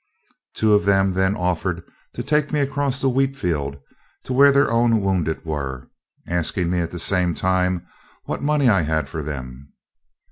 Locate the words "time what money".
7.35-8.67